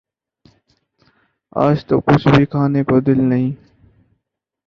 آج 1.55 1.85
تو 1.85 1.99
کچھ 1.99 2.27
بھی 2.27 2.45
کھانے 2.45 2.83
کو 2.83 2.99
دل 2.99 3.23
نہیں 3.23 3.51